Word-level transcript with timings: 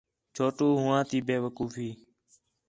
چھوٹو 0.35 0.67
ہوآں 0.81 1.01
تی 1.09 1.17
بیوقوفی 1.27 1.89